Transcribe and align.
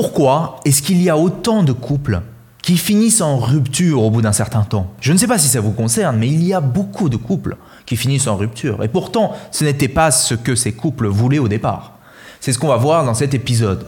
Pourquoi 0.00 0.60
est-ce 0.64 0.80
qu'il 0.80 1.02
y 1.02 1.10
a 1.10 1.18
autant 1.18 1.64
de 1.64 1.72
couples 1.72 2.20
qui 2.62 2.76
finissent 2.76 3.20
en 3.20 3.36
rupture 3.36 4.00
au 4.00 4.12
bout 4.12 4.22
d'un 4.22 4.30
certain 4.30 4.62
temps? 4.62 4.92
Je 5.00 5.12
ne 5.12 5.18
sais 5.18 5.26
pas 5.26 5.38
si 5.38 5.48
ça 5.48 5.60
vous 5.60 5.72
concerne, 5.72 6.18
mais 6.18 6.28
il 6.28 6.44
y 6.44 6.54
a 6.54 6.60
beaucoup 6.60 7.08
de 7.08 7.16
couples 7.16 7.56
qui 7.84 7.96
finissent 7.96 8.28
en 8.28 8.36
rupture. 8.36 8.84
Et 8.84 8.88
pourtant, 8.88 9.32
ce 9.50 9.64
n'était 9.64 9.88
pas 9.88 10.12
ce 10.12 10.34
que 10.34 10.54
ces 10.54 10.70
couples 10.70 11.08
voulaient 11.08 11.40
au 11.40 11.48
départ. 11.48 11.94
C'est 12.38 12.52
ce 12.52 12.60
qu'on 12.60 12.68
va 12.68 12.76
voir 12.76 13.04
dans 13.04 13.14
cet 13.14 13.34
épisode. 13.34 13.84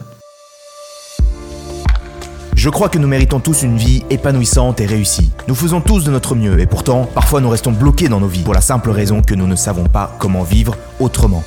Je 2.56 2.70
crois 2.70 2.88
que 2.88 2.98
nous 2.98 3.06
méritons 3.06 3.38
tous 3.38 3.62
une 3.62 3.77
vie 3.77 4.02
épanouissante 4.11 4.80
et 4.80 4.86
réussie. 4.86 5.30
Nous 5.46 5.54
faisons 5.54 5.80
tous 5.80 6.02
de 6.02 6.11
notre 6.11 6.34
mieux 6.34 6.58
et 6.58 6.66
pourtant, 6.66 7.08
parfois 7.14 7.40
nous 7.40 7.50
restons 7.50 7.70
bloqués 7.70 8.08
dans 8.08 8.18
nos 8.18 8.27
vies 8.27 8.42
pour 8.42 8.54
la 8.54 8.61
simple 8.61 8.90
raison 8.90 9.22
que 9.22 9.36
nous 9.36 9.46
ne 9.46 9.54
savons 9.54 9.86
pas 9.86 10.16
comment 10.18 10.42
vivre 10.42 10.77
autrement. 10.98 11.45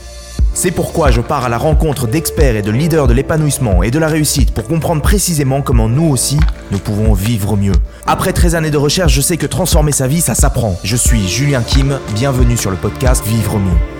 C'est 0.56 0.72
pourquoi 0.72 1.10
je 1.10 1.20
pars 1.20 1.46
à 1.46 1.50
la 1.50 1.58
rencontre 1.58 2.08
d'experts 2.08 2.56
et 2.56 2.62
de 2.62 2.72
leaders 2.72 3.08
de 3.08 3.14
l'épanouissement 3.14 3.82
et 3.82 3.90
de 3.90 3.98
la 3.98 4.08
réussite 4.08 4.54
pour 4.54 4.66
comprendre 4.66 5.02
précisément 5.02 5.62
comment 5.62 5.90
nous 5.90 6.08
aussi, 6.08 6.40
nous 6.72 6.78
pouvons 6.78 7.14
vivre 7.14 7.58
mieux. 7.58 7.74
Après 8.06 8.34
13 8.34 8.56
années 8.56 8.72
de 8.72 8.78
recherche, 8.78 9.14
je 9.14 9.22
sais 9.22 9.38
que 9.38 9.48
transformer 9.48 9.92
sa 9.92 10.08
vie, 10.08 10.22
ça 10.22 10.36
s'apprend. 10.36 10.80
Je 10.84 10.96
suis 10.96 11.28
Julien 11.28 11.64
Kim, 11.64 12.00
bienvenue 12.14 12.58
sur 12.58 12.70
le 12.70 12.78
podcast 12.78 13.26
Vivre 13.26 13.58
mieux. 13.58 13.93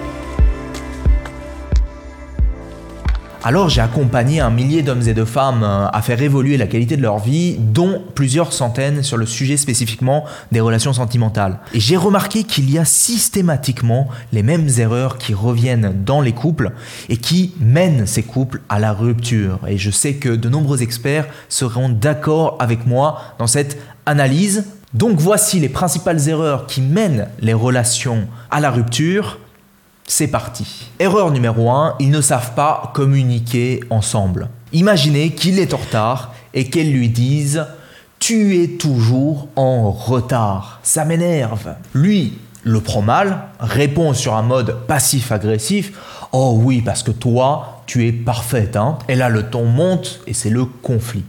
Alors 3.46 3.68
j'ai 3.68 3.82
accompagné 3.82 4.40
un 4.40 4.50
millier 4.50 4.84
d'hommes 4.84 5.06
et 5.06 5.14
de 5.14 5.26
femmes 5.26 5.64
euh, 5.64 5.88
à 5.92 6.02
faire 6.02 6.22
évoluer 6.22 6.56
la 6.56 6.66
qualité 6.66 6.96
de 6.96 7.02
leur 7.02 7.20
vie, 7.20 7.58
dont 7.60 8.02
plusieurs 8.16 8.54
centaines 8.54 9.04
sur 9.04 9.18
le 9.18 9.26
sujet 9.26 9.58
spécifiquement 9.58 10.24
des 10.54 10.62
relations 10.62 10.94
sentimentales. 10.94 11.60
Et 11.74 11.82
j'ai 11.82 11.98
remarqué 11.98 12.46
qu'il 12.46 12.72
y 12.72 12.80
a 12.80 12.86
systématiquement 12.86 14.08
les 14.32 14.44
mêmes 14.44 14.70
erreurs 14.78 15.18
qui 15.18 15.34
reviennent 15.34 15.94
dans 16.06 16.22
les 16.22 16.32
couples 16.32 16.72
et 17.10 17.18
qui 17.18 17.54
mènent 17.60 18.08
ces 18.08 18.24
couples 18.24 18.62
à 18.70 18.80
la 18.80 18.94
rupture. 18.94 19.60
Et 19.68 19.78
je 19.78 19.92
sais 19.92 20.14
que 20.14 20.30
de 20.30 20.48
nombreux 20.48 20.82
experts 20.82 21.28
seront 21.50 21.90
d'accord 21.90 22.56
avec 22.62 22.88
moi 22.88 23.36
dans 23.40 23.48
cette 23.48 23.78
analyse. 24.06 24.68
Donc 24.94 25.20
voici 25.20 25.60
les 25.60 25.70
principales 25.70 26.30
erreurs 26.30 26.66
qui 26.66 26.80
mènent 26.80 27.28
les 27.42 27.54
relations 27.54 28.26
à 28.52 28.62
la 28.62 28.72
rupture 28.72 29.40
c'est 30.08 30.28
parti. 30.28 30.92
Erreur 31.00 31.32
numéro 31.32 31.72
1, 31.72 31.96
ils 32.00 32.10
ne 32.10 32.22
savent 32.22 32.54
pas 32.54 32.92
communiquer 32.94 33.82
ensemble. 33.90 34.50
Imaginez 34.72 35.32
qu'il 35.32 35.60
est 35.60 35.74
en 35.74 35.78
retard 35.78 36.34
et 36.54 36.70
qu'elle 36.70 36.92
lui 36.92 37.10
dise 37.10 37.66
Tu 38.20 38.62
es 38.62 38.68
toujours 38.68 39.48
en 39.56 39.92
retard. 39.92 40.80
Ça 40.84 41.06
m'énerve. 41.06 41.76
Lui 41.94 42.34
le 42.64 42.80
prend 42.80 43.02
mal, 43.02 43.50
répond 43.60 44.14
sur 44.14 44.36
un 44.36 44.42
mode 44.42 44.88
passif-agressif 44.88 45.92
Oh 46.32 46.58
oui, 46.64 46.82
parce 46.82 47.04
que 47.04 47.12
toi, 47.12 47.84
tu 47.86 48.08
es 48.08 48.12
parfaite. 48.12 48.76
Hein. 48.78 48.98
Et 49.10 49.16
là, 49.16 49.30
le 49.30 49.44
ton 49.44 49.66
monte 49.66 50.22
et 50.28 50.34
c'est 50.34 50.50
le 50.50 50.66
conflit. 50.66 51.26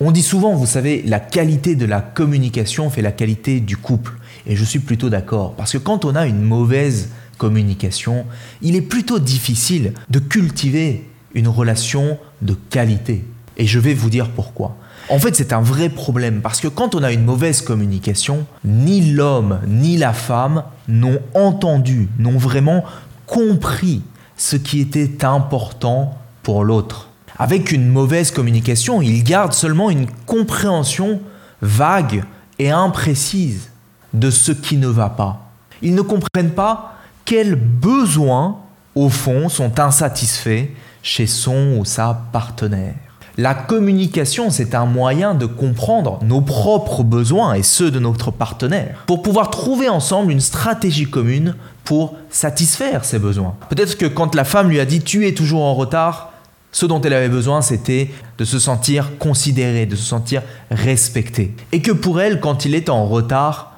On 0.00 0.10
dit 0.10 0.22
souvent, 0.22 0.52
vous 0.54 0.66
savez, 0.66 1.02
la 1.06 1.20
qualité 1.20 1.76
de 1.76 1.86
la 1.86 2.00
communication 2.00 2.90
fait 2.90 3.02
la 3.02 3.12
qualité 3.12 3.60
du 3.60 3.76
couple. 3.76 4.14
Et 4.46 4.56
je 4.56 4.64
suis 4.64 4.80
plutôt 4.80 5.08
d'accord. 5.08 5.54
Parce 5.54 5.72
que 5.72 5.78
quand 5.78 6.04
on 6.04 6.16
a 6.16 6.26
une 6.26 6.42
mauvaise 6.42 7.10
communication, 7.36 8.26
il 8.62 8.76
est 8.76 8.82
plutôt 8.82 9.18
difficile 9.18 9.92
de 10.10 10.18
cultiver 10.18 11.08
une 11.34 11.48
relation 11.48 12.18
de 12.42 12.54
qualité. 12.70 13.24
Et 13.56 13.66
je 13.66 13.78
vais 13.78 13.94
vous 13.94 14.10
dire 14.10 14.30
pourquoi. 14.30 14.76
En 15.10 15.18
fait, 15.18 15.36
c'est 15.36 15.52
un 15.52 15.60
vrai 15.60 15.88
problème 15.88 16.40
parce 16.40 16.60
que 16.60 16.68
quand 16.68 16.94
on 16.94 17.02
a 17.02 17.12
une 17.12 17.24
mauvaise 17.24 17.60
communication, 17.60 18.46
ni 18.64 19.12
l'homme 19.12 19.60
ni 19.66 19.96
la 19.96 20.12
femme 20.12 20.64
n'ont 20.88 21.20
entendu, 21.34 22.08
n'ont 22.18 22.38
vraiment 22.38 22.84
compris 23.26 24.02
ce 24.36 24.56
qui 24.56 24.80
était 24.80 25.24
important 25.24 26.16
pour 26.42 26.64
l'autre. 26.64 27.08
Avec 27.38 27.72
une 27.72 27.88
mauvaise 27.88 28.30
communication, 28.30 29.02
ils 29.02 29.24
gardent 29.24 29.52
seulement 29.52 29.90
une 29.90 30.06
compréhension 30.26 31.20
vague 31.60 32.24
et 32.58 32.70
imprécise 32.70 33.70
de 34.12 34.30
ce 34.30 34.52
qui 34.52 34.76
ne 34.76 34.86
va 34.86 35.10
pas. 35.10 35.50
Ils 35.82 35.94
ne 35.94 36.02
comprennent 36.02 36.52
pas 36.54 36.93
quels 37.24 37.56
besoins, 37.56 38.58
au 38.94 39.08
fond, 39.08 39.48
sont 39.48 39.80
insatisfaits 39.80 40.68
chez 41.02 41.26
son 41.26 41.76
ou 41.78 41.84
sa 41.84 42.22
partenaire. 42.32 42.94
La 43.36 43.54
communication, 43.54 44.50
c'est 44.50 44.76
un 44.76 44.86
moyen 44.86 45.34
de 45.34 45.46
comprendre 45.46 46.20
nos 46.22 46.40
propres 46.40 47.02
besoins 47.02 47.54
et 47.54 47.64
ceux 47.64 47.90
de 47.90 47.98
notre 47.98 48.30
partenaire, 48.30 49.02
pour 49.06 49.22
pouvoir 49.22 49.50
trouver 49.50 49.88
ensemble 49.88 50.30
une 50.30 50.40
stratégie 50.40 51.06
commune 51.06 51.56
pour 51.82 52.16
satisfaire 52.30 53.04
ces 53.04 53.18
besoins. 53.18 53.56
Peut-être 53.70 53.98
que 53.98 54.06
quand 54.06 54.36
la 54.36 54.44
femme 54.44 54.68
lui 54.68 54.78
a 54.78 54.84
dit 54.84 55.00
tu 55.00 55.26
es 55.26 55.34
toujours 55.34 55.62
en 55.62 55.74
retard, 55.74 56.32
ce 56.70 56.86
dont 56.86 57.00
elle 57.00 57.12
avait 57.12 57.28
besoin, 57.28 57.60
c'était 57.60 58.10
de 58.38 58.44
se 58.44 58.58
sentir 58.58 59.18
considérée, 59.18 59.86
de 59.86 59.96
se 59.96 60.04
sentir 60.04 60.42
respectée. 60.70 61.54
Et 61.72 61.82
que 61.82 61.92
pour 61.92 62.20
elle, 62.20 62.40
quand 62.40 62.64
il 62.64 62.74
est 62.74 62.88
en 62.88 63.06
retard, 63.06 63.72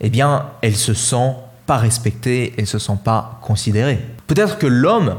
eh 0.00 0.10
bien, 0.10 0.46
elle 0.62 0.76
se 0.76 0.94
sent 0.94 1.34
pas 1.68 1.76
respecté 1.76 2.54
et 2.56 2.64
se 2.64 2.78
sent 2.78 2.98
pas 3.04 3.38
considéré. 3.42 3.98
Peut-être 4.26 4.56
que 4.56 4.66
l'homme, 4.66 5.16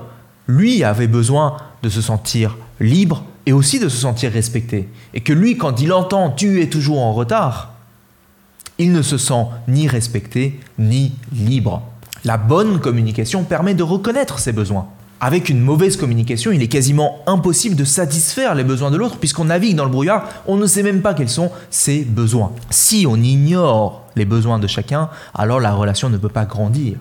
lui, 0.47 0.83
avait 0.83 1.07
besoin 1.07 1.57
de 1.83 1.89
se 1.89 2.01
sentir 2.01 2.57
libre 2.79 3.23
et 3.45 3.53
aussi 3.53 3.79
de 3.79 3.87
se 3.87 3.97
sentir 3.97 4.31
respecté. 4.31 4.89
Et 5.13 5.21
que 5.21 5.31
lui, 5.31 5.57
quand 5.57 5.79
il 5.79 5.93
entend 5.93 6.31
tu 6.31 6.61
es 6.61 6.67
toujours 6.67 7.01
en 7.01 7.13
retard, 7.13 7.73
il 8.79 8.91
ne 8.91 9.03
se 9.03 9.19
sent 9.19 9.45
ni 9.67 9.87
respecté 9.87 10.59
ni 10.79 11.13
libre. 11.31 11.83
La 12.25 12.37
bonne 12.37 12.79
communication 12.79 13.43
permet 13.43 13.75
de 13.75 13.83
reconnaître 13.83 14.39
ses 14.39 14.51
besoins. 14.51 14.87
Avec 15.21 15.49
une 15.49 15.59
mauvaise 15.59 15.97
communication, 15.97 16.51
il 16.51 16.63
est 16.63 16.67
quasiment 16.67 17.19
impossible 17.27 17.75
de 17.75 17.83
satisfaire 17.83 18.55
les 18.55 18.63
besoins 18.63 18.89
de 18.89 18.97
l'autre 18.97 19.17
puisqu'on 19.17 19.45
navigue 19.45 19.75
dans 19.75 19.83
le 19.83 19.91
brouillard, 19.91 20.27
on 20.47 20.57
ne 20.57 20.65
sait 20.65 20.81
même 20.81 21.03
pas 21.03 21.13
quels 21.13 21.29
sont 21.29 21.51
ses 21.69 21.99
besoins. 21.99 22.53
Si 22.71 23.05
on 23.07 23.17
ignore 23.17 24.08
les 24.19 24.25
besoins 24.25 24.59
de 24.59 24.67
chacun, 24.67 25.09
alors 25.33 25.59
la 25.59 25.73
relation 25.73 26.09
ne 26.09 26.17
peut 26.17 26.29
pas 26.29 26.45
grandir. 26.45 26.97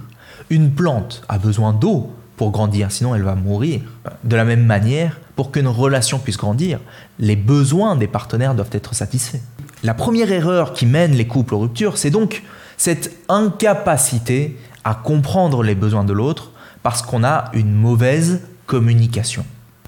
Une 0.49 0.71
plante 0.71 1.23
a 1.29 1.39
besoin 1.39 1.75
d'eau 1.75 2.11
pour 2.37 2.53
grandir, 2.53 2.91
sinon 2.91 3.15
elle 3.15 3.25
va 3.25 3.35
mourir. 3.35 3.81
De 4.25 4.37
la 4.37 4.45
même 4.45 4.65
manière, 4.65 5.19
pour 5.37 5.51
qu'une 5.51 5.69
relation 5.69 6.19
puisse 6.19 6.39
grandir, 6.39 6.79
les 7.19 7.37
besoins 7.37 7.97
des 7.97 8.07
partenaires 8.07 8.55
doivent 8.55 8.71
être 8.73 8.95
satisfaits. 8.95 9.43
La 9.83 9.95
première 9.95 10.33
erreur 10.33 10.73
qui 10.73 10.87
mène 10.87 11.13
les 11.13 11.27
couples 11.27 11.55
aux 11.55 11.59
ruptures, 11.59 11.99
c'est 11.99 12.11
donc 12.11 12.43
cette 12.77 13.13
incapacité 13.29 14.57
à 14.85 14.95
comprendre 14.95 15.63
les 15.63 15.75
besoins 15.75 16.05
de 16.05 16.13
l'autre 16.13 16.53
parce 16.83 17.03
qu'on 17.03 17.25
a 17.25 17.51
une 17.53 17.73
mauvaise 17.73 18.41
communication. 18.67 19.45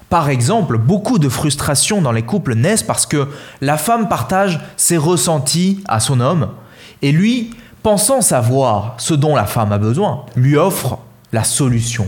Par 0.09 0.27
exemple, 0.29 0.77
beaucoup 0.77 1.19
de 1.19 1.29
frustrations 1.29 2.01
dans 2.01 2.11
les 2.11 2.23
couples 2.23 2.55
naissent 2.55 2.83
parce 2.83 3.05
que 3.05 3.29
la 3.61 3.77
femme 3.77 4.09
partage 4.09 4.59
ses 4.75 4.97
ressentis 4.97 5.81
à 5.87 6.01
son 6.01 6.19
homme 6.19 6.49
et 7.01 7.11
lui, 7.11 7.51
pensant 7.83 8.21
savoir 8.21 8.95
ce 8.97 9.13
dont 9.13 9.35
la 9.35 9.45
femme 9.45 9.71
a 9.71 9.77
besoin, 9.77 10.25
lui 10.35 10.55
offre 10.55 10.99
la 11.33 11.43
solution, 11.43 12.07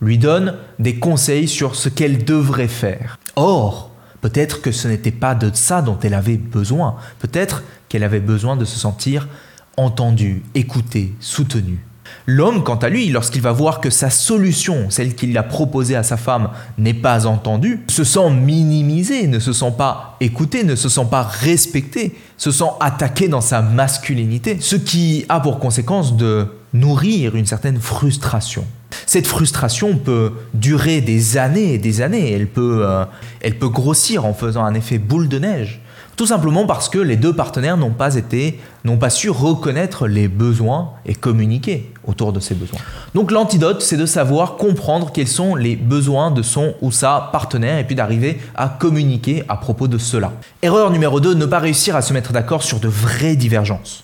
lui 0.00 0.18
donne 0.18 0.56
des 0.78 0.98
conseils 0.98 1.48
sur 1.48 1.74
ce 1.74 1.88
qu'elle 1.88 2.24
devrait 2.24 2.68
faire. 2.68 3.18
Or, 3.36 3.90
peut-être 4.20 4.62
que 4.62 4.72
ce 4.72 4.88
n'était 4.88 5.10
pas 5.10 5.34
de 5.34 5.50
ça 5.54 5.82
dont 5.82 5.98
elle 6.02 6.14
avait 6.14 6.36
besoin, 6.36 6.96
peut-être 7.18 7.62
qu'elle 7.88 8.04
avait 8.04 8.20
besoin 8.20 8.56
de 8.56 8.64
se 8.64 8.78
sentir 8.78 9.28
entendue, 9.76 10.42
écoutée, 10.54 11.14
soutenue. 11.20 11.84
L'homme, 12.26 12.62
quant 12.62 12.76
à 12.76 12.88
lui, 12.88 13.08
lorsqu'il 13.08 13.40
va 13.42 13.52
voir 13.52 13.80
que 13.80 13.90
sa 13.90 14.10
solution, 14.10 14.90
celle 14.90 15.14
qu'il 15.14 15.36
a 15.38 15.42
proposée 15.42 15.96
à 15.96 16.02
sa 16.02 16.16
femme, 16.16 16.50
n'est 16.76 16.94
pas 16.94 17.26
entendue, 17.26 17.80
se 17.88 18.04
sent 18.04 18.30
minimisé, 18.30 19.26
ne 19.26 19.38
se 19.38 19.52
sent 19.52 19.72
pas 19.76 20.16
écouté, 20.20 20.64
ne 20.64 20.74
se 20.74 20.88
sent 20.88 21.06
pas 21.10 21.22
respecté, 21.22 22.14
se 22.36 22.50
sent 22.50 22.70
attaqué 22.80 23.28
dans 23.28 23.40
sa 23.40 23.62
masculinité, 23.62 24.58
ce 24.60 24.76
qui 24.76 25.24
a 25.28 25.40
pour 25.40 25.58
conséquence 25.58 26.16
de 26.16 26.48
nourrir 26.74 27.34
une 27.34 27.46
certaine 27.46 27.80
frustration. 27.80 28.64
Cette 29.06 29.26
frustration 29.26 29.96
peut 29.96 30.32
durer 30.54 31.00
des 31.00 31.36
années 31.36 31.74
et 31.74 31.78
des 31.78 32.00
années, 32.00 32.32
elle 32.32 32.46
peut, 32.46 32.80
euh, 32.82 33.04
elle 33.40 33.58
peut 33.58 33.68
grossir 33.68 34.24
en 34.24 34.34
faisant 34.34 34.64
un 34.64 34.74
effet 34.74 34.98
boule 34.98 35.28
de 35.28 35.38
neige. 35.38 35.80
Tout 36.18 36.26
simplement 36.26 36.66
parce 36.66 36.88
que 36.88 36.98
les 36.98 37.14
deux 37.14 37.32
partenaires 37.32 37.76
n'ont 37.76 37.92
pas 37.92 38.16
été, 38.16 38.58
n'ont 38.82 38.96
pas 38.96 39.08
su 39.08 39.30
reconnaître 39.30 40.08
les 40.08 40.26
besoins 40.26 40.90
et 41.06 41.14
communiquer 41.14 41.92
autour 42.04 42.32
de 42.32 42.40
ces 42.40 42.56
besoins. 42.56 42.80
Donc 43.14 43.30
l'antidote, 43.30 43.82
c'est 43.82 43.96
de 43.96 44.04
savoir 44.04 44.56
comprendre 44.56 45.12
quels 45.12 45.28
sont 45.28 45.54
les 45.54 45.76
besoins 45.76 46.32
de 46.32 46.42
son 46.42 46.74
ou 46.82 46.90
sa 46.90 47.28
partenaire 47.30 47.78
et 47.78 47.84
puis 47.84 47.94
d'arriver 47.94 48.40
à 48.56 48.68
communiquer 48.68 49.44
à 49.48 49.56
propos 49.58 49.86
de 49.86 49.96
cela. 49.96 50.32
Erreur 50.60 50.90
numéro 50.90 51.20
2, 51.20 51.34
ne 51.34 51.46
pas 51.46 51.60
réussir 51.60 51.94
à 51.94 52.02
se 52.02 52.12
mettre 52.12 52.32
d'accord 52.32 52.64
sur 52.64 52.80
de 52.80 52.88
vraies 52.88 53.36
divergences. 53.36 54.02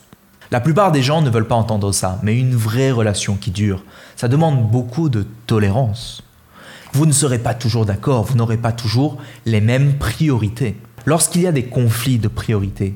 La 0.52 0.60
plupart 0.60 0.92
des 0.92 1.02
gens 1.02 1.20
ne 1.20 1.30
veulent 1.30 1.48
pas 1.48 1.56
entendre 1.56 1.90
ça, 1.90 2.20
mais 2.22 2.38
une 2.38 2.54
vraie 2.54 2.92
relation 2.92 3.34
qui 3.34 3.50
dure, 3.50 3.82
ça 4.14 4.28
demande 4.28 4.70
beaucoup 4.70 5.08
de 5.08 5.26
tolérance. 5.48 6.22
Vous 6.92 7.06
ne 7.06 7.12
serez 7.12 7.40
pas 7.40 7.54
toujours 7.54 7.86
d'accord, 7.86 8.22
vous 8.22 8.36
n'aurez 8.36 8.58
pas 8.58 8.70
toujours 8.70 9.18
les 9.46 9.60
mêmes 9.60 9.94
priorités. 9.98 10.76
Lorsqu'il 11.06 11.42
y 11.42 11.46
a 11.46 11.52
des 11.52 11.64
conflits 11.64 12.18
de 12.18 12.28
priorité, 12.28 12.94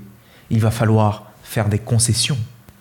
il 0.50 0.60
va 0.60 0.70
falloir 0.70 1.30
faire 1.42 1.68
des 1.68 1.78
concessions. 1.78 2.38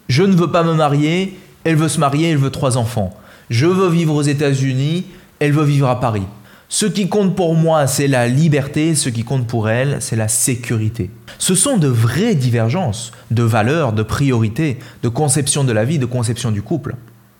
Je 0.07 0.23
ne 0.23 0.35
veux 0.35 0.51
pas 0.51 0.63
me 0.63 0.73
marier, 0.73 1.37
elle 1.63 1.75
veut 1.75 1.89
se 1.89 1.99
marier, 1.99 2.31
elle 2.31 2.37
veut 2.37 2.49
trois 2.49 2.77
enfants. 2.77 3.13
Je 3.49 3.65
veux 3.65 3.89
vivre 3.89 4.13
aux 4.13 4.21
États-Unis, 4.21 5.05
elle 5.39 5.51
veut 5.51 5.65
vivre 5.65 5.89
à 5.89 5.99
Paris. 5.99 6.25
Ce 6.69 6.85
qui 6.85 7.07
compte 7.07 7.35
pour 7.35 7.55
moi, 7.55 7.87
c'est 7.87 8.07
la 8.07 8.27
liberté, 8.27 8.93
ce 8.93 9.09
qui 9.09 9.23
compte 9.23 9.47
pour 9.47 9.69
elle, 9.69 9.97
c'est 10.01 10.17
la 10.17 10.27
sécurité. 10.27 11.09
Ce 11.39 11.55
sont 11.55 11.77
de 11.77 11.87
vraies 11.87 12.35
divergences 12.35 13.11
de 13.31 13.43
valeurs, 13.43 13.93
de 13.93 14.03
priorités, 14.03 14.79
de 15.03 15.09
conception 15.09 15.63
de 15.63 15.71
la 15.71 15.85
vie, 15.85 15.99
de 15.99 16.05
conception 16.05 16.51
du 16.51 16.61
couple. 16.61 16.95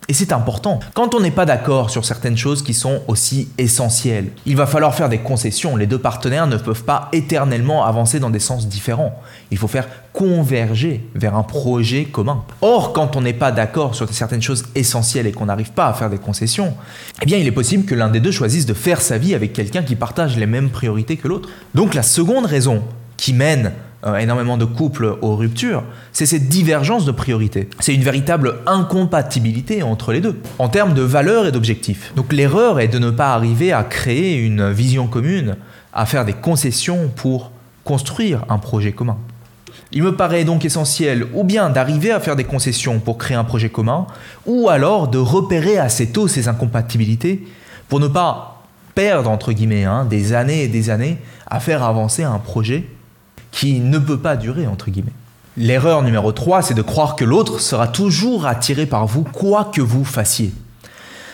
Et 0.10 0.14
c'est 0.14 0.32
important. 0.32 0.80
Quand 0.94 1.16
on 1.16 1.20
n'est 1.20 1.32
pas 1.32 1.46
d'accord 1.46 1.90
sur 1.90 2.06
certaines 2.06 2.38
choses 2.38 2.64
qui 2.64 2.74
sont 2.74 3.02
aussi 3.10 3.50
essentielles, 3.58 4.30
il 4.46 4.56
va 4.56 4.66
falloir 4.66 4.96
faire 4.96 5.10
des 5.10 5.18
concessions. 5.18 5.76
Les 5.76 5.86
deux 5.86 6.00
partenaires 6.00 6.48
ne 6.48 6.56
peuvent 6.56 6.86
pas 6.86 7.10
éternellement 7.12 7.86
avancer 7.86 8.22
dans 8.22 8.30
des 8.30 8.40
sens 8.40 8.70
différents. 8.70 9.22
Il 9.52 9.58
faut 9.58 9.68
faire 9.68 9.88
converger 10.14 11.06
vers 11.14 11.36
un 11.36 11.44
projet 11.44 12.06
commun. 12.06 12.44
Or, 12.62 12.94
quand 12.94 13.18
on 13.18 13.22
n'est 13.22 13.34
pas 13.34 13.52
d'accord 13.52 13.96
sur 13.96 14.08
certaines 14.14 14.42
choses 14.42 14.66
essentielles 14.76 15.28
et 15.28 15.34
qu'on 15.34 15.48
n'arrive 15.48 15.74
pas 15.74 15.88
à 15.88 15.94
faire 15.94 16.10
des 16.10 16.20
concessions, 16.20 16.74
eh 17.22 17.26
bien, 17.26 17.38
il 17.38 17.46
est 17.46 17.52
possible 17.52 17.84
que 17.84 17.94
l'un 17.94 18.08
des 18.08 18.22
deux 18.22 18.32
choisisse 18.32 18.66
de 18.66 18.74
faire 18.74 19.02
sa 19.02 19.18
vie 19.18 19.36
avec 19.36 19.52
quelqu'un 19.52 19.84
qui 19.84 19.98
partage 19.98 20.38
les 20.38 20.48
mêmes 20.48 20.70
priorités 20.70 21.18
que 21.18 21.28
l'autre. 21.28 21.50
Donc, 21.76 21.94
la 21.94 22.04
seconde 22.04 22.46
raison 22.46 22.82
qui 23.18 23.34
mène 23.34 23.74
euh, 24.06 24.18
énormément 24.18 24.58
de 24.58 24.66
couples 24.66 25.18
aux 25.22 25.36
ruptures, 25.36 25.84
c'est 26.12 26.28
cette 26.28 26.48
divergence 26.48 27.06
de 27.06 27.12
priorités. 27.12 27.68
C'est 27.80 27.96
une 27.96 28.04
véritable 28.04 28.58
incompatibilité 28.68 29.82
entre 29.82 30.14
les 30.14 30.22
deux, 30.22 30.40
en 30.60 30.70
termes 30.70 30.94
de 30.94 31.02
valeurs 31.02 31.48
et 31.48 31.52
d'objectifs. 31.52 32.14
Donc 32.16 32.32
l'erreur 32.32 32.80
est 32.80 32.90
de 32.90 33.00
ne 33.00 33.10
pas 33.10 33.34
arriver 33.34 33.74
à 33.74 33.84
créer 33.84 34.38
une 34.38 34.72
vision 34.72 35.08
commune, 35.08 35.58
à 35.94 36.06
faire 36.06 36.26
des 36.26 36.34
concessions 36.34 37.10
pour 37.16 37.52
construire 37.84 38.46
un 38.50 38.60
projet 38.60 38.92
commun. 38.92 39.18
Il 39.92 40.04
me 40.04 40.16
paraît 40.16 40.44
donc 40.44 40.64
essentiel 40.64 41.26
ou 41.34 41.44
bien 41.44 41.70
d'arriver 41.72 42.12
à 42.12 42.20
faire 42.20 42.36
des 42.36 42.44
concessions 42.44 43.00
pour 43.00 43.18
créer 43.18 43.38
un 43.38 43.44
projet 43.44 43.70
commun, 43.70 44.06
ou 44.46 44.70
alors 44.70 45.08
de 45.08 45.18
repérer 45.18 45.80
assez 45.80 46.08
tôt 46.12 46.28
ces 46.28 46.48
incompatibilités 46.48 47.48
pour 47.90 48.00
ne 48.00 48.08
pas 48.08 48.64
perdre, 48.94 49.30
entre 49.30 49.54
guillemets, 49.54 49.86
hein, 49.86 50.06
des 50.06 50.34
années 50.34 50.64
et 50.64 50.68
des 50.68 50.90
années 50.90 51.18
à 51.50 51.60
faire 51.60 51.84
avancer 51.84 52.24
un 52.24 52.38
projet 52.38 52.84
qui 53.52 53.80
ne 53.80 54.00
peut 54.00 54.20
pas 54.20 54.36
durer, 54.36 54.68
entre 54.68 54.90
guillemets. 54.90 55.14
L'erreur 55.58 56.04
numéro 56.04 56.32
3, 56.32 56.62
c'est 56.62 56.74
de 56.74 56.82
croire 56.82 57.16
que 57.16 57.26
l'autre 57.26 57.60
sera 57.60 57.88
toujours 57.88 58.46
attiré 58.46 58.86
par 58.86 59.08
vous, 59.08 59.24
quoi 59.24 59.72
que 59.74 59.82
vous 59.82 60.06
fassiez. 60.06 60.54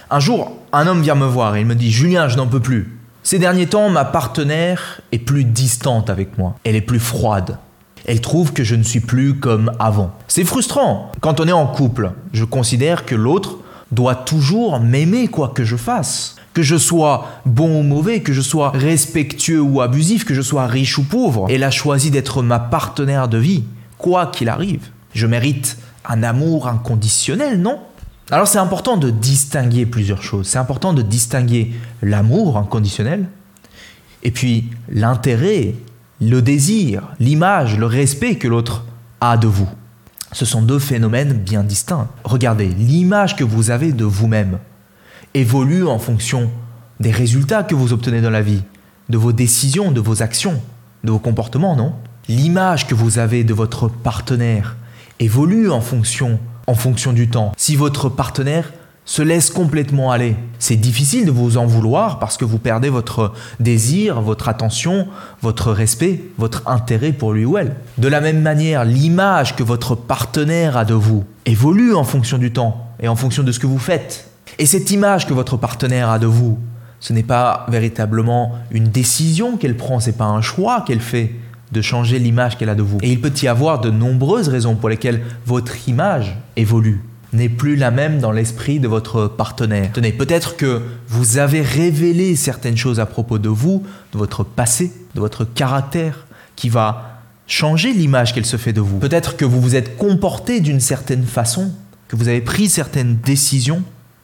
Un 0.09 0.19
jour, 0.19 0.53
un 0.71 0.87
homme 0.87 1.01
vient 1.01 1.15
me 1.15 1.25
voir 1.25 1.55
et 1.55 1.61
il 1.61 1.65
me 1.65 1.75
dit 1.75 1.91
Julien, 1.91 2.29
je 2.29 2.37
n'en 2.37 2.47
peux 2.47 2.59
plus. 2.59 2.97
Ces 3.23 3.39
derniers 3.39 3.67
temps, 3.67 3.89
ma 3.89 4.05
partenaire 4.05 5.01
est 5.11 5.19
plus 5.19 5.43
distante 5.43 6.09
avec 6.09 6.37
moi. 6.37 6.55
Elle 6.63 6.75
est 6.75 6.81
plus 6.81 6.99
froide. 6.99 7.57
Elle 8.05 8.21
trouve 8.21 8.53
que 8.53 8.63
je 8.63 8.75
ne 8.75 8.83
suis 8.83 8.99
plus 8.99 9.39
comme 9.39 9.71
avant. 9.79 10.11
C'est 10.27 10.43
frustrant. 10.43 11.11
Quand 11.21 11.39
on 11.39 11.47
est 11.47 11.53
en 11.53 11.67
couple, 11.67 12.11
je 12.33 12.43
considère 12.43 13.05
que 13.05 13.15
l'autre 13.15 13.57
doit 13.93 14.15
toujours 14.15 14.79
m'aimer 14.79 15.27
quoi 15.27 15.49
que 15.49 15.63
je 15.63 15.75
fasse. 15.75 16.35
Que 16.53 16.61
je 16.61 16.77
sois 16.77 17.27
bon 17.45 17.79
ou 17.79 17.83
mauvais, 17.83 18.21
que 18.21 18.33
je 18.33 18.41
sois 18.41 18.71
respectueux 18.71 19.61
ou 19.61 19.81
abusif, 19.81 20.23
que 20.25 20.33
je 20.33 20.41
sois 20.41 20.67
riche 20.67 20.97
ou 20.97 21.03
pauvre, 21.03 21.47
elle 21.49 21.63
a 21.63 21.71
choisi 21.71 22.11
d'être 22.11 22.43
ma 22.43 22.59
partenaire 22.59 23.27
de 23.27 23.37
vie, 23.37 23.63
quoi 23.97 24.27
qu'il 24.27 24.49
arrive. 24.49 24.89
Je 25.13 25.25
mérite 25.25 25.77
un 26.05 26.21
amour 26.21 26.67
inconditionnel, 26.67 27.59
non? 27.61 27.79
Alors 28.31 28.47
c'est 28.47 28.59
important 28.59 28.97
de 28.97 29.09
distinguer 29.09 29.85
plusieurs 29.85 30.23
choses. 30.23 30.47
C'est 30.47 30.57
important 30.57 30.93
de 30.93 31.01
distinguer 31.01 31.73
l'amour 32.01 32.57
inconditionnel 32.57 33.27
et 34.23 34.31
puis 34.31 34.69
l'intérêt, 34.89 35.75
le 36.21 36.41
désir, 36.41 37.03
l'image, 37.19 37.77
le 37.77 37.85
respect 37.85 38.35
que 38.35 38.47
l'autre 38.47 38.85
a 39.21 39.37
de 39.37 39.47
vous. 39.47 39.69
Ce 40.33 40.45
sont 40.45 40.61
deux 40.61 40.79
phénomènes 40.79 41.33
bien 41.33 41.63
distincts. 41.63 42.09
Regardez, 42.23 42.67
l'image 42.67 43.35
que 43.35 43.43
vous 43.43 43.69
avez 43.69 43.91
de 43.91 44.03
vous-même, 44.03 44.57
évolue 45.33 45.85
en 45.87 45.99
fonction 45.99 46.49
des 46.99 47.11
résultats 47.11 47.63
que 47.63 47.75
vous 47.75 47.93
obtenez 47.93 48.21
dans 48.21 48.29
la 48.29 48.41
vie, 48.41 48.63
de 49.09 49.17
vos 49.17 49.31
décisions, 49.31 49.91
de 49.91 50.01
vos 50.01 50.21
actions, 50.21 50.61
de 51.03 51.11
vos 51.11 51.19
comportements, 51.19 51.75
non? 51.75 51.93
L'image 52.27 52.87
que 52.87 52.95
vous 52.95 53.19
avez 53.19 53.43
de 53.43 53.53
votre 53.53 53.87
partenaire 53.87 54.75
évolue 55.19 55.69
en 55.69 55.81
fonction, 55.81 56.39
en 56.67 56.75
fonction 56.75 57.13
du 57.13 57.29
temps. 57.29 57.51
Si 57.57 57.75
votre 57.75 58.09
partenaire 58.09 58.73
se 59.05 59.21
laisse 59.21 59.49
complètement 59.49 60.11
aller, 60.11 60.35
c'est 60.59 60.75
difficile 60.75 61.25
de 61.25 61.31
vous 61.31 61.57
en 61.57 61.65
vouloir 61.65 62.19
parce 62.19 62.37
que 62.37 62.45
vous 62.45 62.57
perdez 62.57 62.89
votre 62.89 63.33
désir, 63.59 64.21
votre 64.21 64.47
attention, 64.47 65.07
votre 65.41 65.71
respect, 65.71 66.21
votre 66.37 66.67
intérêt 66.67 67.11
pour 67.11 67.33
lui 67.33 67.45
ou 67.45 67.57
elle. 67.57 67.75
De 67.97 68.07
la 68.07 68.21
même 68.21 68.41
manière, 68.41 68.85
l'image 68.85 69.55
que 69.55 69.63
votre 69.63 69.95
partenaire 69.95 70.77
a 70.77 70.85
de 70.85 70.93
vous 70.93 71.25
évolue 71.45 71.93
en 71.93 72.05
fonction 72.05 72.37
du 72.37 72.53
temps 72.53 72.87
et 73.01 73.07
en 73.07 73.15
fonction 73.15 73.43
de 73.43 73.51
ce 73.51 73.59
que 73.59 73.67
vous 73.67 73.79
faites. 73.79 74.29
Et 74.57 74.65
cette 74.65 74.89
image 74.91 75.27
que 75.27 75.33
votre 75.33 75.57
partenaire 75.57 76.09
a 76.09 76.19
de 76.19 76.27
vous, 76.27 76.57
ce 76.99 77.11
n'est 77.11 77.23
pas 77.23 77.65
véritablement 77.67 78.53
une 78.71 78.87
décision 78.87 79.57
qu'elle 79.57 79.75
prend, 79.75 79.99
c'est 79.99 80.17
pas 80.17 80.25
un 80.25 80.41
choix 80.41 80.85
qu'elle 80.87 81.01
fait 81.01 81.31
de 81.73 81.81
changer 81.81 82.19
l'image 82.19 82.57
qu'elle 82.57 82.69
a 82.69 82.75
de 82.75 82.83
vous. 82.83 82.99
Et 83.01 83.11
il 83.11 83.19
peut 83.19 83.33
y 83.41 83.47
avoir 83.47 83.81
de 83.81 83.89
nombreuses 83.89 84.47
raisons 84.47 84.75
pour 84.75 84.87
lesquelles 84.87 85.21
votre 85.45 85.89
image 85.89 86.37
évolue 86.55 87.01
n'est 87.33 87.49
plus 87.49 87.75
la 87.75 87.91
même 87.91 88.19
dans 88.19 88.31
l'esprit 88.31 88.79
de 88.79 88.87
votre 88.87 89.27
partenaire. 89.27 89.91
Tenez, 89.93 90.11
peut-être 90.11 90.55
que 90.55 90.81
vous 91.07 91.37
avez 91.37 91.61
révélé 91.61 92.35
certaines 92.35 92.77
choses 92.77 92.99
à 92.99 93.05
propos 93.05 93.39
de 93.39 93.49
vous, 93.49 93.83
de 94.13 94.17
votre 94.17 94.43
passé, 94.43 94.91
de 95.15 95.19
votre 95.19 95.45
caractère, 95.45 96.25
qui 96.55 96.69
va 96.69 97.21
changer 97.47 97.93
l'image 97.93 98.33
qu'elle 98.33 98.45
se 98.45 98.57
fait 98.57 98.73
de 98.73 98.81
vous. 98.81 98.99
Peut-être 98.99 99.35
que 99.35 99.45
vous 99.45 99.61
vous 99.61 99.75
êtes 99.75 99.97
comporté 99.97 100.59
d'une 100.59 100.79
certaine 100.79 101.25
façon, 101.25 101.71
que 102.07 102.15
vous 102.15 102.27
avez 102.27 102.41
pris 102.41 102.69
certaines 102.69 103.17
décisions 103.17 103.83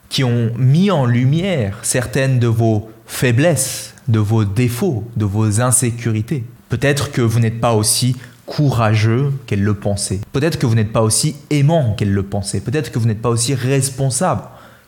qui 0.10 0.24
ont 0.24 0.52
mis 0.58 0.92
en 0.92 1.06
lumière 1.06 1.78
certaines 1.84 2.40
de 2.40 2.48
vos 2.48 2.90
faiblesses, 3.06 3.94
de 4.08 4.20
vos 4.20 4.46
défauts, 4.46 5.08
de 5.18 5.26
vos 5.26 5.62
insécurités. 5.62 6.44
Peut-être 6.70 7.12
que 7.12 7.22
vous 7.22 7.40
n'êtes 7.40 7.60
pas 7.60 7.74
aussi 7.74 8.16
courageux 8.50 9.32
qu'elle 9.46 9.64
le 9.64 9.76
pensait. 9.76 10.20
Peut-être 10.34 10.58
que 10.58 10.66
vous 10.66 10.74
n'êtes 10.74 10.92
pas 10.92 11.04
aussi 11.04 11.36
aimant 11.52 11.94
qu'elle 11.94 12.12
le 12.12 12.24
pensait. 12.24 12.60
Peut-être 12.60 12.92
que 12.92 12.98
vous 12.98 13.08
n'êtes 13.08 13.22
pas 13.22 13.30
aussi 13.30 13.54
responsable 13.54 14.42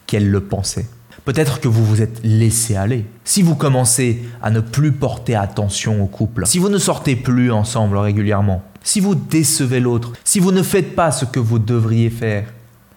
qu'elle 0.08 0.30
le 0.30 0.42
pensait. 0.42 0.88
Peut-être 1.26 1.60
que 1.60 1.68
vous 1.68 1.86
vous 1.86 2.02
êtes 2.02 2.20
laissé 2.24 2.76
aller. 2.76 3.06
Si 3.24 3.44
vous 3.44 3.54
commencez 3.54 4.24
à 4.42 4.50
ne 4.50 4.60
plus 4.60 4.92
porter 4.92 5.36
attention 5.36 6.04
au 6.04 6.08
couple, 6.08 6.48
si 6.48 6.58
vous 6.58 6.70
ne 6.70 6.80
sortez 6.80 7.16
plus 7.16 7.52
ensemble 7.52 7.98
régulièrement, 7.98 8.64
si 8.84 9.00
vous 9.00 9.14
décevez 9.14 9.80
l'autre, 9.80 10.14
si 10.24 10.40
vous 10.40 10.52
ne 10.52 10.64
faites 10.64 10.96
pas 10.96 11.12
ce 11.12 11.26
que 11.26 11.40
vous 11.40 11.60
devriez 11.60 12.10
faire, 12.10 12.48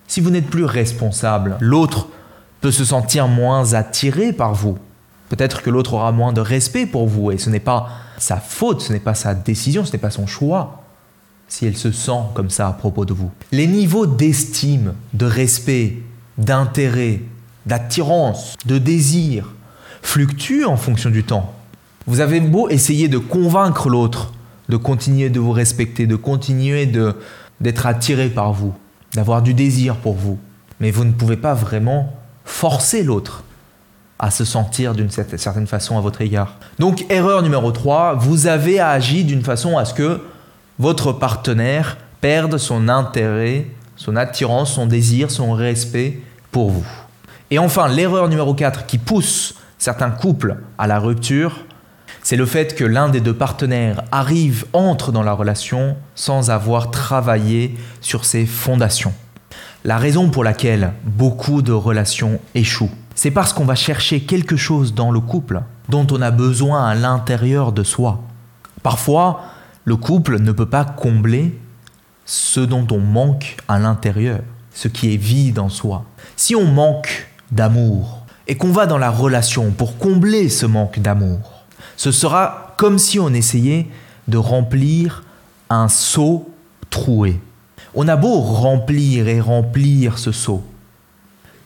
si 0.08 0.22
vous 0.22 0.30
n'êtes 0.30 0.48
plus 0.48 0.64
responsable, 0.64 1.58
l'autre 1.60 2.08
peut 2.62 2.72
se 2.72 2.86
sentir 2.86 3.28
moins 3.28 3.74
attiré 3.74 4.32
par 4.32 4.54
vous. 4.54 4.78
Peut-être 5.34 5.62
que 5.62 5.70
l'autre 5.70 5.94
aura 5.94 6.12
moins 6.12 6.32
de 6.32 6.40
respect 6.40 6.86
pour 6.86 7.08
vous 7.08 7.32
et 7.32 7.38
ce 7.38 7.50
n'est 7.50 7.58
pas 7.58 7.88
sa 8.18 8.36
faute, 8.36 8.82
ce 8.82 8.92
n'est 8.92 9.00
pas 9.00 9.14
sa 9.14 9.34
décision, 9.34 9.84
ce 9.84 9.90
n'est 9.90 9.98
pas 9.98 10.10
son 10.10 10.28
choix 10.28 10.84
si 11.48 11.66
elle 11.66 11.76
se 11.76 11.90
sent 11.90 12.20
comme 12.34 12.50
ça 12.50 12.68
à 12.68 12.72
propos 12.72 13.04
de 13.04 13.12
vous. 13.12 13.32
Les 13.50 13.66
niveaux 13.66 14.06
d'estime, 14.06 14.94
de 15.12 15.26
respect, 15.26 15.98
d'intérêt, 16.38 17.20
d'attirance, 17.66 18.54
de 18.64 18.78
désir 18.78 19.52
fluctuent 20.02 20.66
en 20.66 20.76
fonction 20.76 21.10
du 21.10 21.24
temps. 21.24 21.52
Vous 22.06 22.20
avez 22.20 22.38
beau 22.40 22.68
essayer 22.68 23.08
de 23.08 23.18
convaincre 23.18 23.88
l'autre 23.88 24.32
de 24.68 24.76
continuer 24.76 25.30
de 25.30 25.40
vous 25.40 25.52
respecter, 25.52 26.06
de 26.06 26.16
continuer 26.16 26.86
d'être 27.60 27.86
attiré 27.86 28.28
par 28.28 28.52
vous, 28.52 28.72
d'avoir 29.14 29.42
du 29.42 29.52
désir 29.52 29.96
pour 29.96 30.14
vous, 30.14 30.38
mais 30.78 30.92
vous 30.92 31.04
ne 31.04 31.12
pouvez 31.12 31.36
pas 31.36 31.54
vraiment 31.54 32.14
forcer 32.44 33.02
l'autre 33.02 33.43
à 34.24 34.30
se 34.30 34.46
sentir 34.46 34.94
d'une 34.94 35.10
certaine 35.10 35.66
façon 35.66 35.98
à 35.98 36.00
votre 36.00 36.22
égard. 36.22 36.54
Donc 36.78 37.04
erreur 37.10 37.42
numéro 37.42 37.70
3, 37.72 38.14
vous 38.14 38.46
avez 38.46 38.80
agi 38.80 39.22
d'une 39.22 39.42
façon 39.42 39.76
à 39.76 39.84
ce 39.84 39.92
que 39.92 40.18
votre 40.78 41.12
partenaire 41.12 41.98
perde 42.22 42.56
son 42.56 42.88
intérêt, 42.88 43.66
son 43.96 44.16
attirance, 44.16 44.72
son 44.72 44.86
désir, 44.86 45.30
son 45.30 45.52
respect 45.52 46.22
pour 46.52 46.70
vous. 46.70 46.86
Et 47.50 47.58
enfin, 47.58 47.86
l'erreur 47.86 48.30
numéro 48.30 48.54
4 48.54 48.86
qui 48.86 48.96
pousse 48.96 49.56
certains 49.76 50.10
couples 50.10 50.56
à 50.78 50.86
la 50.86 50.98
rupture, 51.00 51.66
c'est 52.22 52.36
le 52.36 52.46
fait 52.46 52.74
que 52.74 52.84
l'un 52.84 53.10
des 53.10 53.20
deux 53.20 53.34
partenaires 53.34 54.04
arrive, 54.10 54.64
entre 54.72 55.12
dans 55.12 55.22
la 55.22 55.34
relation 55.34 55.98
sans 56.14 56.50
avoir 56.50 56.90
travaillé 56.90 57.76
sur 58.00 58.24
ses 58.24 58.46
fondations. 58.46 59.12
La 59.84 59.98
raison 59.98 60.30
pour 60.30 60.44
laquelle 60.44 60.94
beaucoup 61.04 61.60
de 61.60 61.72
relations 61.72 62.40
échouent, 62.54 62.90
c'est 63.14 63.30
parce 63.30 63.52
qu'on 63.52 63.64
va 63.64 63.74
chercher 63.74 64.20
quelque 64.20 64.56
chose 64.56 64.94
dans 64.94 65.10
le 65.10 65.20
couple 65.20 65.62
dont 65.88 66.06
on 66.10 66.20
a 66.22 66.30
besoin 66.30 66.86
à 66.86 66.94
l'intérieur 66.94 67.72
de 67.72 67.82
soi. 67.82 68.22
Parfois, 68.82 69.42
le 69.84 69.96
couple 69.96 70.38
ne 70.38 70.52
peut 70.52 70.68
pas 70.68 70.84
combler 70.84 71.58
ce 72.26 72.60
dont 72.60 72.86
on 72.90 73.00
manque 73.00 73.56
à 73.68 73.78
l'intérieur, 73.78 74.40
ce 74.72 74.88
qui 74.88 75.14
est 75.14 75.18
vide 75.18 75.58
en 75.58 75.68
soi. 75.68 76.04
Si 76.36 76.54
on 76.54 76.66
manque 76.66 77.28
d'amour 77.52 78.24
et 78.46 78.56
qu'on 78.56 78.72
va 78.72 78.86
dans 78.86 78.98
la 78.98 79.10
relation 79.10 79.70
pour 79.70 79.98
combler 79.98 80.48
ce 80.48 80.66
manque 80.66 80.98
d'amour, 80.98 81.64
ce 81.96 82.12
sera 82.12 82.74
comme 82.76 82.98
si 82.98 83.20
on 83.20 83.32
essayait 83.32 83.88
de 84.26 84.38
remplir 84.38 85.22
un 85.70 85.88
seau 85.88 86.50
troué. 86.90 87.40
On 87.94 88.08
a 88.08 88.16
beau 88.16 88.40
remplir 88.40 89.28
et 89.28 89.40
remplir 89.40 90.18
ce 90.18 90.32
seau, 90.32 90.64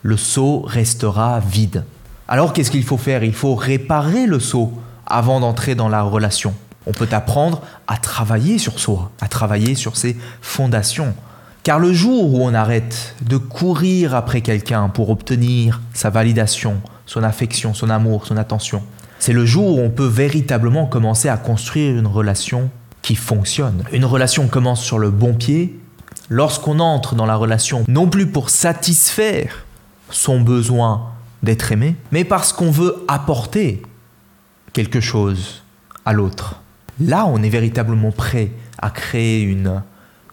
le 0.03 0.17
seau 0.17 0.61
restera 0.61 1.41
vide. 1.41 1.85
Alors 2.29 2.53
qu'est-ce 2.53 2.71
qu'il 2.71 2.85
faut 2.85 2.99
faire? 2.99 3.25
Il 3.25 3.35
faut 3.35 3.55
réparer 3.55 4.27
le 4.27 4.39
saut 4.41 4.73
avant 5.07 5.41
d'entrer 5.41 5.75
dans 5.75 5.89
la 5.89 6.03
relation. 6.03 6.55
On 6.87 6.93
peut 6.93 7.09
apprendre 7.11 7.63
à 7.87 7.97
travailler 7.97 8.59
sur 8.59 8.79
soi, 8.79 9.11
à 9.21 9.29
travailler 9.29 9.75
sur 9.75 9.97
ses 9.97 10.17
fondations. 10.41 11.15
Car 11.63 11.79
le 11.79 11.93
jour 11.93 12.35
où 12.35 12.43
on 12.43 12.55
arrête 12.55 13.15
de 13.23 13.37
courir 13.37 14.15
après 14.15 14.41
quelqu'un 14.41 14.89
pour 14.89 15.11
obtenir 15.11 15.81
sa 15.93 16.09
validation, 16.09 16.81
son 17.05 17.23
affection, 17.23 17.75
son 17.75 17.91
amour, 17.91 18.27
son 18.27 18.37
attention, 18.37 18.83
c'est 19.19 19.33
le 19.33 19.45
jour 19.45 19.77
où 19.77 19.81
on 19.81 19.91
peut 19.91 20.07
véritablement 20.07 20.87
commencer 20.87 21.29
à 21.29 21.37
construire 21.37 21.99
une 21.99 22.07
relation 22.07 22.71
qui 23.03 23.17
fonctionne. 23.17 23.85
Une 23.93 24.05
relation 24.05 24.49
commence 24.49 24.83
sur 24.83 24.99
le 24.99 25.11
bon 25.11 25.35
pied 25.35 25.79
lorsqu'on 26.29 26.79
entre 26.79 27.15
dans 27.15 27.27
la 27.27 27.37
relation 27.37 27.85
non 27.89 28.07
plus 28.07 28.27
pour 28.27 28.51
satisfaire 28.51 29.65
son 30.11 30.41
besoin 30.41 31.13
d'être 31.43 31.73
aimé, 31.73 31.97
mais 32.13 32.25
parce 32.25 32.53
qu'on 32.53 32.71
veut 32.71 33.05
apporter 33.09 33.83
quelque 34.73 35.01
chose 35.01 35.63
à 36.05 36.13
l'autre. 36.13 36.61
Là, 37.01 37.27
on 37.27 37.43
est 37.43 37.49
véritablement 37.49 38.11
prêt 38.11 38.51
à 38.81 38.91
créer 38.91 39.41
une, 39.43 39.83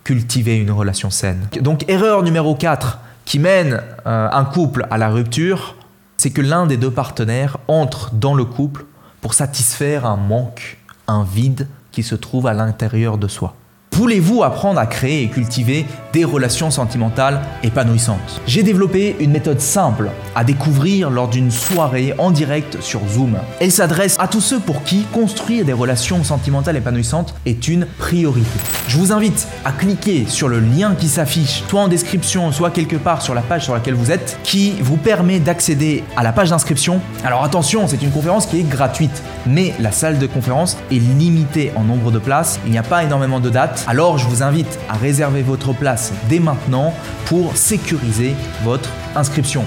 cultiver 0.04 0.56
une 0.58 0.72
relation 0.72 1.10
saine. 1.10 1.48
Donc, 1.62 1.88
erreur 1.90 2.24
numéro 2.24 2.56
4 2.56 3.00
qui 3.26 3.40
mène 3.40 3.82
euh, 4.06 4.30
un 4.32 4.46
couple 4.46 4.88
à 4.90 4.98
la 4.98 5.10
rupture, 5.10 5.76
c'est 6.18 6.32
que 6.32 6.42
l'un 6.42 6.66
des 6.66 6.78
deux 6.78 6.92
partenaires 6.92 7.58
entre 7.68 8.14
dans 8.14 8.36
le 8.36 8.46
couple 8.46 8.86
pour 9.22 9.34
satisfaire 9.34 10.06
un 10.06 10.18
manque, 10.18 10.78
un 11.08 11.24
vide 11.24 11.68
qui 11.92 12.04
se 12.04 12.16
trouve 12.16 12.48
à 12.48 12.54
l'intérieur 12.54 13.18
de 13.18 13.28
soi. 13.28 13.56
Voulez-vous 13.96 14.44
apprendre 14.44 14.78
à 14.78 14.88
créer 14.88 15.24
et 15.24 15.30
cultiver 15.30 15.86
des 16.12 16.26
relations 16.26 16.70
sentimentales 16.70 17.40
épanouissantes? 17.64 18.42
J'ai 18.46 18.62
développé 18.62 19.16
une 19.22 19.32
méthode 19.32 19.62
simple 19.62 20.10
à 20.36 20.44
découvrir 20.44 21.10
lors 21.10 21.30
d'une 21.30 21.50
soirée 21.50 22.14
en 22.18 22.32
direct 22.32 22.82
sur 22.82 23.00
Zoom. 23.08 23.38
Elle 23.62 23.72
s'adresse 23.72 24.18
à 24.20 24.28
tous 24.28 24.42
ceux 24.42 24.60
pour 24.60 24.84
qui 24.84 25.04
construire 25.14 25.64
des 25.64 25.72
relations 25.72 26.26
sentimentales 26.26 26.76
épanouissantes 26.76 27.36
est 27.46 27.70
une 27.70 27.88
priorité. 27.98 28.60
Je 28.90 28.98
vous 28.98 29.14
invite 29.14 29.48
à 29.64 29.72
cliquer 29.72 30.26
sur 30.28 30.50
le 30.50 30.60
lien 30.60 30.94
qui 30.94 31.08
s'affiche, 31.08 31.64
soit 31.70 31.80
en 31.80 31.88
description, 31.88 32.52
soit 32.52 32.72
quelque 32.72 32.98
part 32.98 33.22
sur 33.22 33.34
la 33.34 33.42
page 33.42 33.64
sur 33.64 33.74
laquelle 33.74 33.94
vous 33.94 34.12
êtes, 34.12 34.38
qui 34.44 34.74
vous 34.82 34.98
permet 34.98 35.40
d'accéder 35.40 36.04
à 36.18 36.24
la 36.24 36.34
page 36.34 36.50
d'inscription. 36.50 37.00
Alors 37.24 37.46
attention, 37.46 37.88
c'est 37.88 38.04
une 38.04 38.12
conférence 38.12 38.46
qui 38.46 38.60
est 38.60 38.70
gratuite, 38.70 39.24
mais 39.48 39.74
la 39.80 39.94
salle 39.94 40.20
de 40.20 40.28
conférence 40.28 40.76
est 40.92 40.96
limitée 40.96 41.72
en 41.78 41.86
nombre 41.86 42.12
de 42.12 42.20
places, 42.20 42.60
il 42.66 42.74
n'y 42.74 42.78
a 42.78 42.84
pas 42.84 43.02
énormément 43.02 43.40
de 43.40 43.50
dates 43.50 43.85
alors 43.88 44.18
je 44.18 44.28
vous 44.28 44.44
invite 44.44 44.80
à 44.90 44.94
réserver 44.94 45.42
votre 45.42 45.74
place 45.74 46.14
dès 46.30 46.40
maintenant 46.40 46.94
pour 47.26 47.56
sécuriser 47.56 48.36
votre 48.64 48.90
inscription. 49.16 49.64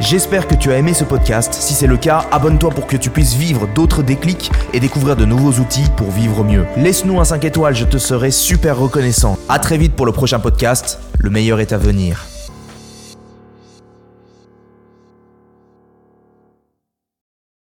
J'espère 0.00 0.46
que 0.46 0.54
tu 0.54 0.70
as 0.70 0.78
aimé 0.78 0.94
ce 0.94 1.02
podcast. 1.02 1.52
Si 1.52 1.74
c'est 1.74 1.88
le 1.88 1.96
cas, 1.96 2.24
abonne-toi 2.30 2.70
pour 2.70 2.86
que 2.86 2.96
tu 2.96 3.10
puisses 3.10 3.34
vivre 3.34 3.66
d'autres 3.74 4.04
déclics 4.04 4.50
et 4.72 4.78
découvrir 4.78 5.16
de 5.16 5.24
nouveaux 5.24 5.60
outils 5.60 5.90
pour 5.96 6.12
vivre 6.12 6.44
mieux. 6.44 6.64
Laisse-nous 6.76 7.18
un 7.18 7.24
5 7.24 7.44
étoiles, 7.44 7.74
je 7.74 7.84
te 7.84 7.98
serai 7.98 8.30
super 8.30 8.78
reconnaissant. 8.78 9.36
A 9.48 9.58
très 9.58 9.76
vite 9.76 9.96
pour 9.96 10.06
le 10.06 10.12
prochain 10.12 10.38
podcast. 10.38 11.00
Le 11.18 11.30
meilleur 11.30 11.58
est 11.58 11.72
à 11.72 11.78
venir. 11.78 12.27